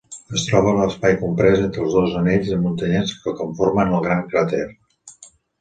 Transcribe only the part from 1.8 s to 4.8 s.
els dos anells muntanyencs que conformen el gran cràter.